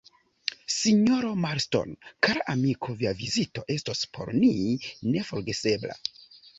[0.75, 1.93] Sinjoro Marston,
[2.29, 4.53] kara amiko, via vizito estos por ni
[5.17, 6.05] neforgesebla.